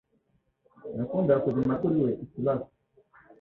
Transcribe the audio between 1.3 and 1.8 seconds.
kujya impaka